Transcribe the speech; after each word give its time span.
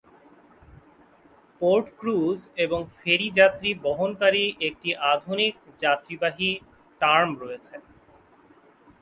Port 1.61 1.85
cruise 1.99 2.39
এবং 2.57 2.79
ferry 2.97 3.27
যাত্রী 3.39 3.69
বহনকারী 3.85 4.43
একটি 4.67 4.89
আধুনিক 5.11 5.53
যাত্রীবাহী 5.79 6.51
টার্ম 7.01 7.29
রয়েছে। 7.41 7.75